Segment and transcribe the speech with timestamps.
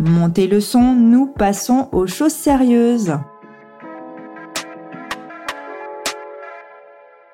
[0.00, 3.14] Montez le son, nous passons aux choses sérieuses.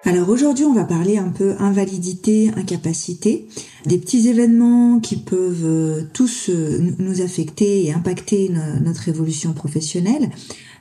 [0.05, 3.49] Alors aujourd'hui, on va parler un peu invalidité, incapacité,
[3.85, 8.51] des petits événements qui peuvent euh, tous euh, nous affecter et impacter
[8.83, 10.31] notre évolution professionnelle.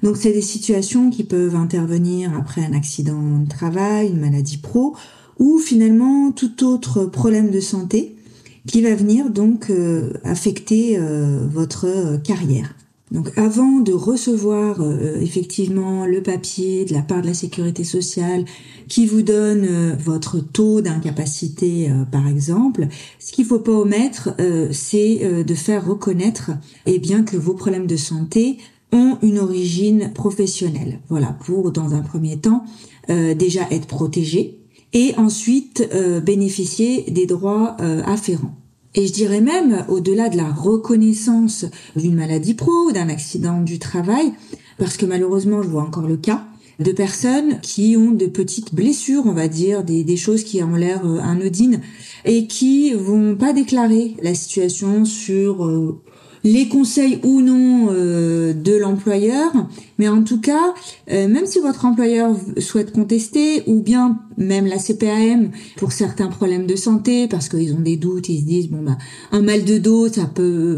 [0.04, 4.96] Donc c'est des situations qui peuvent intervenir après un accident de travail, une maladie pro
[5.38, 8.16] ou finalement tout autre problème de santé
[8.68, 12.76] qui va venir donc euh, affecter euh, votre euh, carrière.
[13.12, 14.82] Donc avant de recevoir
[15.22, 18.44] effectivement le papier de la part de la sécurité sociale
[18.88, 22.88] qui vous donne votre taux d'incapacité par exemple,
[23.20, 24.36] ce qu'il faut pas omettre
[24.72, 26.54] c'est de faire reconnaître
[26.88, 28.58] eh bien que vos problèmes de santé
[28.92, 31.00] ont une origine professionnelle.
[31.08, 32.66] Voilà, pour dans un premier temps
[33.08, 34.63] déjà être protégé
[34.94, 38.56] et ensuite euh, bénéficier des droits euh, afférents.
[38.96, 44.34] Et je dirais même, au-delà de la reconnaissance d'une maladie pro, d'un accident du travail,
[44.78, 46.46] parce que malheureusement, je vois encore le cas
[46.80, 50.76] de personnes qui ont de petites blessures, on va dire, des, des choses qui ont
[50.76, 51.82] l'air euh, anodines,
[52.26, 55.66] et qui vont pas déclarer la situation sur
[56.44, 59.52] les conseils ou non euh, de l'employeur,
[59.98, 60.74] mais en tout cas,
[61.12, 66.66] euh, même si votre employeur souhaite contester, ou bien même la CPAM pour certains problèmes
[66.66, 68.98] de santé, parce qu'ils ont des doutes, ils se disent bon bah
[69.32, 70.78] un mal de dos, ça peut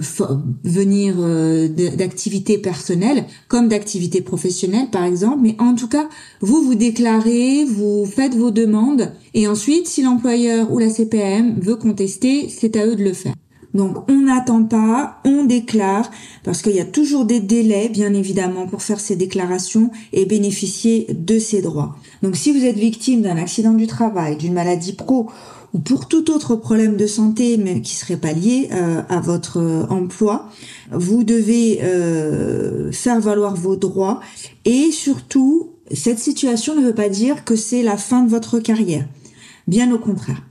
[0.64, 6.08] venir euh, d'activité personnelle comme d'activité professionnelle par exemple, mais en tout cas,
[6.42, 11.76] vous vous déclarez, vous faites vos demandes, et ensuite, si l'employeur ou la CPAM veut
[11.76, 13.34] contester, c'est à eux de le faire.
[13.76, 16.10] Donc on n'attend pas, on déclare,
[16.44, 21.08] parce qu'il y a toujours des délais, bien évidemment, pour faire ces déclarations et bénéficier
[21.10, 21.98] de ces droits.
[22.24, 25.30] Donc si vous êtes victime d'un accident du travail, d'une maladie pro
[25.74, 29.60] ou pour tout autre problème de santé mais qui serait pas lié euh, à votre
[29.60, 30.50] euh, emploi,
[30.92, 34.22] vous devez euh, faire valoir vos droits
[34.64, 39.06] et surtout cette situation ne veut pas dire que c'est la fin de votre carrière.
[39.68, 40.42] Bien au contraire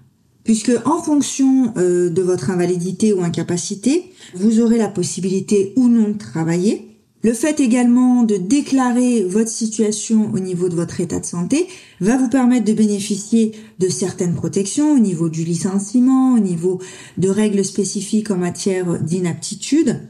[0.45, 6.11] puisque en fonction euh, de votre invalidité ou incapacité, vous aurez la possibilité ou non
[6.11, 6.91] de travailler.
[7.23, 11.67] Le fait également de déclarer votre situation au niveau de votre état de santé
[12.01, 16.83] va vous permettre de bénéficier de certaines protections au niveau du licenciement, au niveau
[17.17, 20.03] de règles spécifiques en matière d'inaptitude.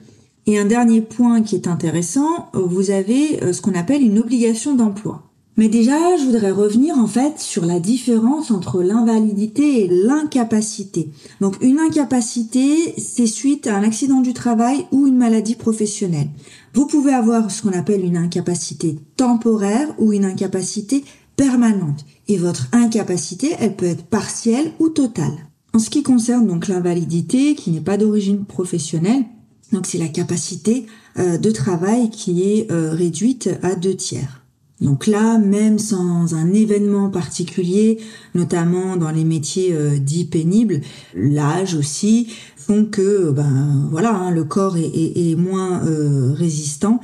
[0.47, 4.75] Et un dernier point qui est intéressant, vous avez euh, ce qu'on appelle une obligation
[4.75, 5.23] d'emploi.
[5.56, 11.10] Mais déjà, je voudrais revenir en fait sur la différence entre l'invalidité et l'incapacité.
[11.41, 16.28] Donc une incapacité, c'est suite à un accident du travail ou une maladie professionnelle.
[16.75, 21.04] Vous pouvez avoir ce qu'on appelle une incapacité temporaire ou une incapacité
[21.37, 22.04] permanente.
[22.26, 25.47] Et votre incapacité, elle peut être partielle ou totale.
[25.72, 29.25] En ce qui concerne donc l'invalidité, qui n'est pas d'origine professionnelle,
[29.72, 30.86] donc c'est la capacité
[31.19, 34.44] euh, de travail qui est euh, réduite à deux tiers.
[34.80, 38.00] Donc là, même sans un événement particulier,
[38.34, 40.80] notamment dans les métiers euh, dits pénibles,
[41.14, 47.00] l'âge aussi font que ben voilà, hein, le corps est, moins euh, résistant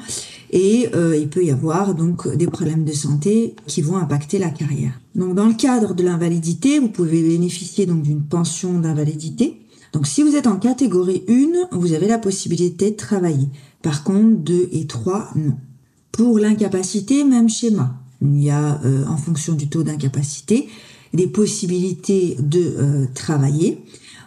[0.51, 4.51] et euh, il peut y avoir donc des problèmes de santé qui vont impacter la
[4.51, 4.99] carrière.
[5.15, 9.61] Donc dans le cadre de l'invalidité, vous pouvez bénéficier donc d'une pension d'invalidité.
[9.93, 13.49] Donc si vous êtes en catégorie 1, vous avez la possibilité de travailler.
[13.83, 15.57] Par contre, 2 et 3, non.
[16.13, 18.01] Pour l'incapacité, même schéma.
[18.23, 20.69] Il y a, euh, en fonction du taux d'incapacité,
[21.15, 23.83] des possibilités de euh, travailler.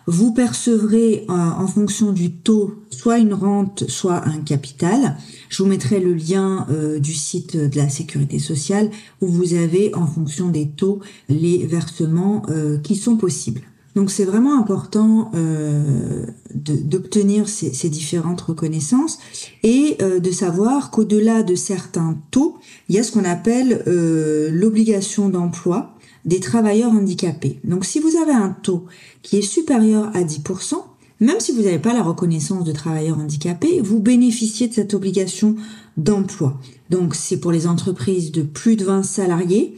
[0.08, 5.18] Vous percevrez euh, en fonction du taux soit une rente, soit un capital.
[5.50, 6.68] Je vous mettrai le lien
[7.00, 8.90] du site de la sécurité sociale
[9.22, 11.00] où vous avez en fonction des taux
[11.30, 12.44] les versements
[12.84, 13.62] qui sont possibles.
[13.96, 16.26] Donc c'est vraiment important euh,
[16.56, 19.20] d'obtenir ces, différentes reconnaissances
[19.62, 22.58] et euh, de savoir qu'au-delà de certains taux,
[22.90, 25.96] il y a ce qu'on appelle euh, l'obligation d'emploi
[26.26, 27.60] des travailleurs handicapés.
[27.64, 28.86] Donc si vous avez un taux
[29.22, 30.76] qui est supérieur à 10%,
[31.20, 35.56] même si vous n'avez pas la reconnaissance de travailleurs handicapés, vous bénéficiez de cette obligation
[35.98, 36.60] d'emploi.
[36.90, 39.78] Donc c'est pour les entreprises de plus de 20 salariés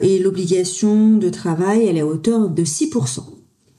[0.00, 3.35] et l'obligation de travail, elle est à hauteur de 6%.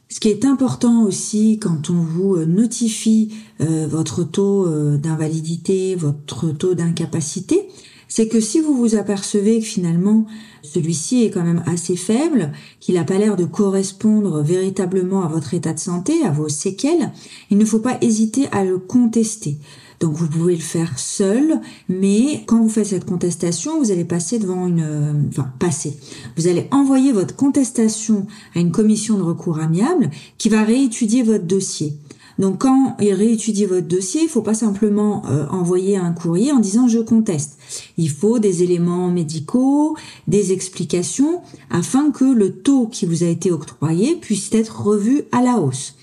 [0.10, 5.96] Ce qui est important aussi quand on vous euh, notifie euh, votre taux euh, d'invalidité,
[5.96, 7.68] votre taux d'incapacité,
[8.08, 10.26] c'est que si vous vous apercevez que finalement
[10.64, 15.54] celui-ci est quand même assez faible, qu'il n'a pas l'air de correspondre véritablement à votre
[15.54, 17.12] état de santé, à vos séquelles,
[17.50, 19.58] il ne faut pas hésiter à le contester.
[20.00, 21.60] Donc vous pouvez le faire seul,
[21.90, 24.82] mais quand vous faites cette contestation, vous allez passer devant une...
[24.82, 25.98] Euh, enfin, passer.
[26.38, 31.46] Vous allez envoyer votre contestation à une commission de recours amiable qui va réétudier votre
[31.46, 31.98] dossier.
[32.40, 36.60] Donc quand il réétudie votre dossier, il faut pas simplement euh, envoyer un courrier en
[36.60, 37.58] disant je conteste.
[37.98, 39.98] Il faut des éléments médicaux,
[40.28, 41.42] des explications
[41.72, 45.96] afin que le taux qui vous a été octroyé puisse être revu à la hausse.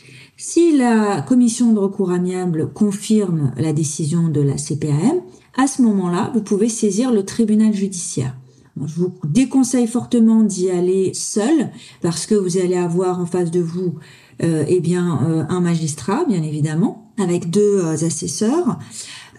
[0.46, 5.22] Si la commission de recours amiable confirme la décision de la CPAM,
[5.56, 8.36] à ce moment-là, vous pouvez saisir le tribunal judiciaire.
[8.76, 11.70] je vous déconseille fortement d'y aller seul
[12.02, 13.94] parce que vous allez avoir en face de vous
[14.42, 18.78] euh, eh bien euh, un magistrat, bien évidemment, avec deux euh, assesseurs,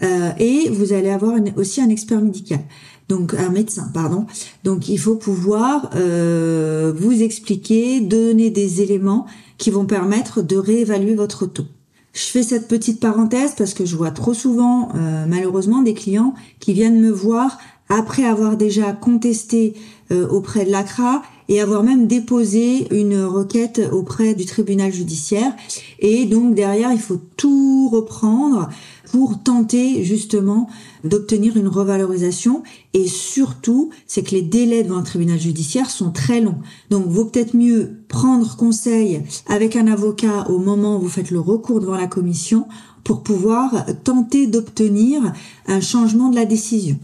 [0.02, 2.62] euh, et vous allez avoir aussi un expert médical
[3.08, 4.26] donc un médecin, pardon.
[4.64, 11.16] Donc il faut pouvoir euh, vous expliquer, donner des éléments qui vont permettre de réévaluer
[11.16, 11.68] votre taux.
[12.14, 16.34] Je fais cette petite parenthèse parce que je vois trop souvent, euh, malheureusement, des clients
[16.60, 17.58] qui viennent me voir
[17.90, 19.74] après avoir déjà contesté
[20.12, 25.54] euh, auprès de l'ACRA et avoir même déposé une requête auprès du tribunal judiciaire.
[26.00, 28.70] Et donc derrière, il faut tout reprendre
[29.12, 30.68] pour tenter justement
[31.04, 36.42] d'obtenir une revalorisation et surtout c'est que les délais devant un tribunal judiciaire sont très
[36.42, 36.58] longs.
[36.90, 41.40] Donc vaut peut-être mieux prendre conseil avec un avocat au moment où vous faites le
[41.40, 42.68] recours devant la commission
[43.04, 45.22] pour pouvoir tenter d'obtenir
[45.68, 46.98] un changement de la décision.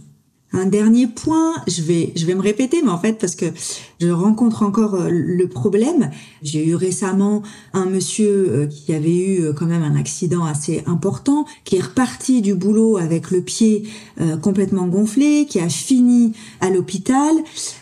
[0.54, 3.46] Un dernier point, je vais, je vais me répéter, mais en fait, parce que
[4.02, 6.12] je rencontre encore euh, le problème.
[6.44, 7.42] J'ai eu récemment
[7.74, 11.82] un monsieur euh, qui avait eu euh, quand même un accident assez important, qui est
[11.82, 13.84] reparti du boulot avec le pied
[14.42, 17.34] complètement gonflé, qui a fini à l'hôpital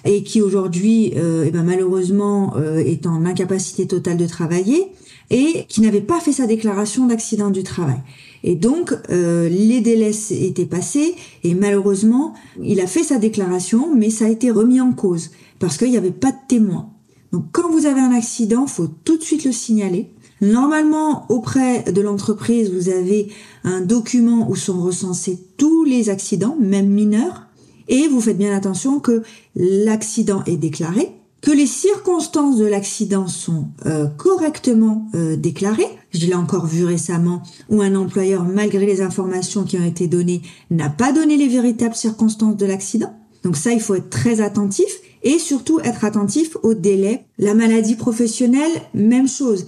[0.05, 4.87] et qui aujourd'hui, eh ben, malheureusement, est en incapacité totale de travailler
[5.29, 7.99] et qui n'avait pas fait sa déclaration d'accident du travail.
[8.43, 12.33] Et donc, les délais étaient passés et malheureusement,
[12.63, 15.97] il a fait sa déclaration, mais ça a été remis en cause parce qu'il n'y
[15.97, 16.89] avait pas de témoin.
[17.31, 20.09] Donc, quand vous avez un accident, faut tout de suite le signaler.
[20.41, 23.29] Normalement, auprès de l'entreprise, vous avez
[23.63, 27.47] un document où sont recensés tous les accidents, même mineurs,
[27.87, 29.23] et vous faites bien attention que
[29.55, 35.87] l'accident est déclaré, que les circonstances de l'accident sont euh, correctement euh, déclarées.
[36.11, 40.41] Je l'ai encore vu récemment où un employeur, malgré les informations qui ont été données,
[40.69, 43.13] n'a pas donné les véritables circonstances de l'accident.
[43.43, 44.89] Donc ça, il faut être très attentif
[45.23, 47.25] et surtout être attentif au délai.
[47.37, 49.65] La maladie professionnelle, même chose.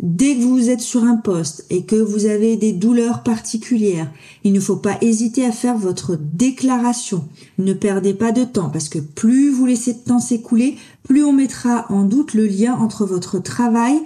[0.00, 4.10] Dès que vous êtes sur un poste et que vous avez des douleurs particulières,
[4.42, 7.28] il ne faut pas hésiter à faire votre déclaration.
[7.58, 11.32] Ne perdez pas de temps parce que plus vous laissez de temps s'écouler, plus on
[11.32, 13.96] mettra en doute le lien entre votre travail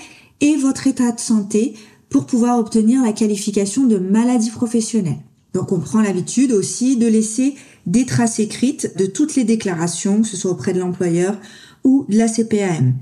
[0.40, 1.74] et votre état de santé
[2.10, 5.18] pour pouvoir obtenir la qualification de maladie professionnelle.
[5.54, 7.54] Donc on prend l'habitude aussi de laisser
[7.86, 11.36] des traces écrites de toutes les déclarations, que ce soit auprès de l'employeur
[11.84, 12.94] ou de la CPAM.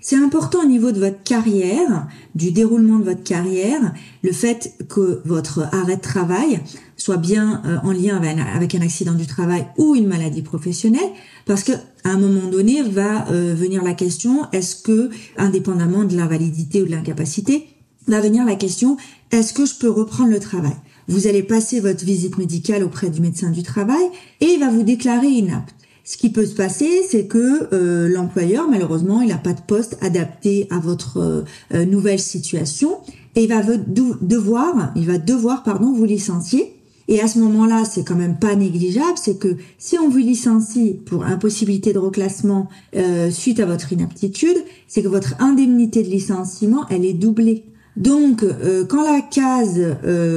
[0.00, 5.20] C'est important au niveau de votre carrière, du déroulement de votre carrière, le fait que
[5.24, 6.60] votre arrêt de travail
[6.96, 8.20] soit bien euh, en lien
[8.54, 11.10] avec un accident du travail ou une maladie professionnelle,
[11.46, 11.72] parce que
[12.04, 16.86] à un moment donné va euh, venir la question est-ce que, indépendamment de l'invalidité ou
[16.86, 17.66] de l'incapacité,
[18.06, 18.96] va venir la question
[19.30, 20.76] est-ce que je peux reprendre le travail?
[21.08, 24.04] Vous allez passer votre visite médicale auprès du médecin du travail
[24.40, 25.74] et il va vous déclarer inapte.
[26.08, 29.98] Ce qui peut se passer, c'est que euh, l'employeur, malheureusement, il n'a pas de poste
[30.00, 31.42] adapté à votre euh,
[31.74, 32.96] euh, nouvelle situation
[33.36, 36.72] et il va devoir, il va devoir, pardon, vous licencier.
[37.08, 40.98] Et à ce moment-là, c'est quand même pas négligeable, c'est que si on vous licencie
[41.04, 42.68] pour impossibilité de reclassement
[43.30, 47.64] suite à votre inaptitude, c'est que votre indemnité de licenciement, elle est doublée.
[47.96, 48.44] Donc,
[48.88, 49.80] quand la case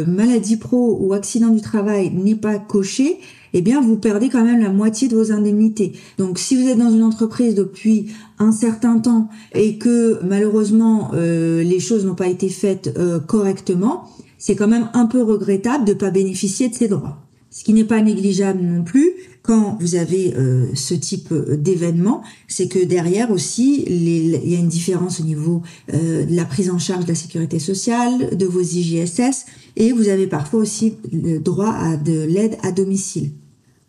[0.07, 3.19] maladie pro ou accident du travail n'est pas cochée,
[3.53, 5.93] eh bien vous perdez quand même la moitié de vos indemnités.
[6.17, 8.07] Donc si vous êtes dans une entreprise depuis
[8.39, 14.09] un certain temps et que malheureusement euh, les choses n'ont pas été faites euh, correctement,
[14.37, 17.17] c'est quand même un peu regrettable de ne pas bénéficier de ces droits.
[17.53, 22.69] Ce qui n'est pas négligeable non plus quand vous avez euh, ce type d'événement, c'est
[22.69, 27.03] que derrière aussi, il y a une différence au niveau de la prise en charge
[27.03, 31.97] de la sécurité sociale, de vos IGSS, et vous avez parfois aussi le droit à
[31.97, 33.31] de l'aide à domicile.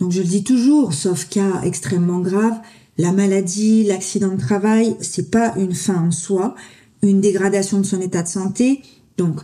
[0.02, 2.58] Donc je le dis toujours, sauf cas extrêmement grave,
[2.98, 6.56] la maladie, l'accident de travail, c'est pas une fin en soi,
[7.04, 8.82] une dégradation de son état de santé,
[9.16, 9.36] donc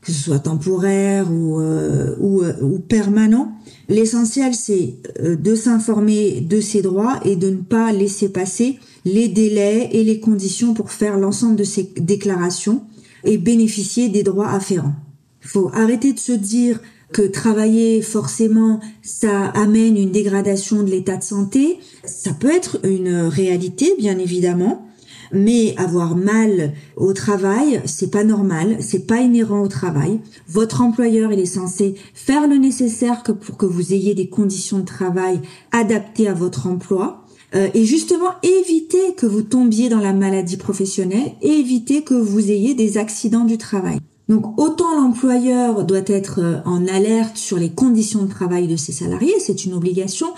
[0.00, 3.52] que ce soit temporaire ou, euh, ou, euh, ou, permanent.
[3.90, 9.28] L'essentiel, c'est euh, de s'informer de ses droits et de ne pas laisser passer les
[9.28, 12.82] délais et les conditions pour faire l'ensemble de ces déclarations
[13.24, 14.94] et bénéficier des droits afférents.
[15.42, 16.80] Il faut arrêter de se dire
[17.12, 23.14] que travailler forcément ça amène une dégradation de l'état de santé, ça peut être une
[23.14, 24.88] réalité bien évidemment,
[25.32, 30.20] mais avoir mal au travail, c'est pas normal, c'est pas inhérent au travail.
[30.48, 34.78] Votre employeur, il est censé faire le nécessaire que pour que vous ayez des conditions
[34.78, 35.40] de travail
[35.72, 37.24] adaptées à votre emploi.
[37.54, 42.50] Euh, et justement éviter que vous tombiez dans la maladie professionnelle et éviter que vous
[42.50, 44.00] ayez des accidents du travail.
[44.28, 48.92] Donc autant l'employeur doit être euh, en alerte sur les conditions de travail de ses
[48.92, 50.28] salariés, c'est une obligation,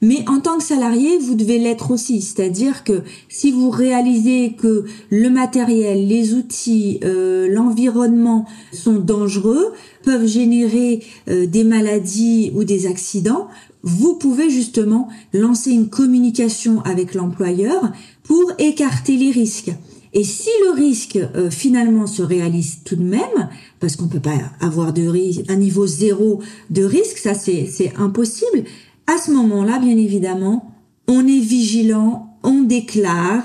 [0.00, 2.20] mais en tant que salarié, vous devez l'être aussi.
[2.20, 9.72] C'est-à-dire que si vous réalisez que le matériel, les outils, euh, l'environnement sont dangereux,
[10.02, 13.48] peuvent générer euh, des maladies ou des accidents,
[13.82, 19.72] vous pouvez justement lancer une communication avec l'employeur pour écarter les risques.
[20.14, 24.38] Et si le risque euh, finalement se réalise tout de même, parce qu'on peut pas
[24.60, 26.40] avoir de risque, un niveau zéro
[26.70, 28.64] de risque, ça c'est impossible.
[29.08, 30.72] À ce moment-là, bien évidemment,
[31.08, 33.44] on est vigilant, on déclare,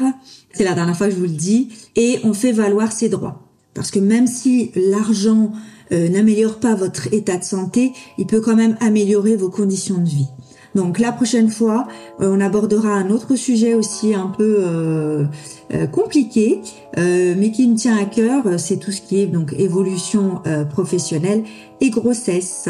[0.53, 3.49] c'est la dernière fois que je vous le dis, et on fait valoir ses droits.
[3.73, 5.51] Parce que même si l'argent
[5.91, 10.07] euh, n'améliore pas votre état de santé, il peut quand même améliorer vos conditions de
[10.07, 10.27] vie.
[10.75, 11.88] Donc la prochaine fois,
[12.21, 15.25] euh, on abordera un autre sujet aussi un peu euh,
[15.73, 16.61] euh, compliqué,
[16.97, 18.43] mais qui me tient à cœur.
[18.59, 21.43] C'est tout ce qui est donc évolution professionnelle
[21.79, 22.67] et grossesse.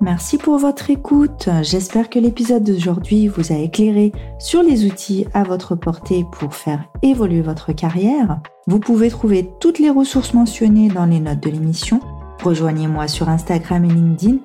[0.00, 1.50] Merci pour votre écoute.
[1.62, 6.84] J'espère que l'épisode d'aujourd'hui vous a éclairé sur les outils à votre portée pour faire
[7.02, 8.40] évoluer votre carrière.
[8.68, 12.00] Vous pouvez trouver toutes les ressources mentionnées dans les notes de l'émission.
[12.42, 14.38] Rejoignez-moi sur Instagram et LinkedIn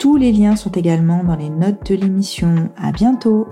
[0.00, 2.70] tous les liens sont également dans les notes de l'émission.
[2.78, 3.46] À bientôt!